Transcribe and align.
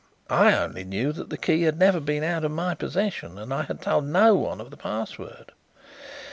I 0.31 0.55
only 0.57 0.83
knew 0.83 1.11
that 1.11 1.29
the 1.29 1.37
key 1.37 1.61
had 1.61 1.77
never 1.77 1.99
been 1.99 2.23
out 2.23 2.43
of 2.43 2.49
my 2.49 2.73
possession 2.73 3.37
and 3.37 3.53
I 3.53 3.61
had 3.61 3.83
told 3.83 4.05
no 4.05 4.33
one 4.33 4.59
of 4.59 4.71
the 4.71 4.77
password. 4.77 5.51